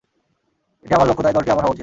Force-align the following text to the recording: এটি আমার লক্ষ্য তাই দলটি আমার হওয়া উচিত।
এটি 0.85 0.93
আমার 0.93 1.07
লক্ষ্য 1.07 1.23
তাই 1.23 1.33
দলটি 1.33 1.49
আমার 1.51 1.63
হওয়া 1.63 1.69
উচিত। 1.69 1.79